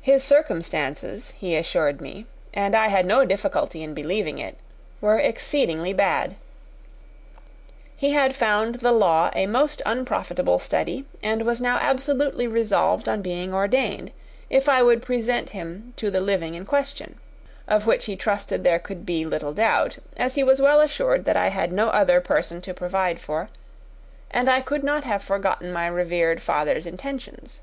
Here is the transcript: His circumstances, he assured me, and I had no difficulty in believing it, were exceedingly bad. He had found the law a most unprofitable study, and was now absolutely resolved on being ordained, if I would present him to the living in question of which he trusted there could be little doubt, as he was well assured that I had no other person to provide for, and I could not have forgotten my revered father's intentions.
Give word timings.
His 0.00 0.24
circumstances, 0.24 1.30
he 1.38 1.54
assured 1.54 2.00
me, 2.00 2.26
and 2.52 2.74
I 2.74 2.88
had 2.88 3.06
no 3.06 3.24
difficulty 3.24 3.80
in 3.84 3.94
believing 3.94 4.40
it, 4.40 4.56
were 5.00 5.20
exceedingly 5.20 5.92
bad. 5.92 6.34
He 7.96 8.10
had 8.10 8.34
found 8.34 8.80
the 8.80 8.90
law 8.90 9.30
a 9.36 9.46
most 9.46 9.82
unprofitable 9.86 10.58
study, 10.58 11.04
and 11.22 11.42
was 11.42 11.60
now 11.60 11.76
absolutely 11.76 12.48
resolved 12.48 13.08
on 13.08 13.22
being 13.22 13.54
ordained, 13.54 14.10
if 14.50 14.68
I 14.68 14.82
would 14.82 15.00
present 15.00 15.50
him 15.50 15.92
to 15.94 16.10
the 16.10 16.20
living 16.20 16.56
in 16.56 16.66
question 16.66 17.16
of 17.68 17.86
which 17.86 18.06
he 18.06 18.16
trusted 18.16 18.64
there 18.64 18.80
could 18.80 19.06
be 19.06 19.24
little 19.24 19.52
doubt, 19.52 19.98
as 20.16 20.34
he 20.34 20.42
was 20.42 20.60
well 20.60 20.80
assured 20.80 21.24
that 21.26 21.36
I 21.36 21.50
had 21.50 21.70
no 21.70 21.90
other 21.90 22.20
person 22.20 22.60
to 22.62 22.74
provide 22.74 23.20
for, 23.20 23.48
and 24.28 24.50
I 24.50 24.60
could 24.60 24.82
not 24.82 25.04
have 25.04 25.22
forgotten 25.22 25.72
my 25.72 25.86
revered 25.86 26.42
father's 26.42 26.84
intentions. 26.84 27.60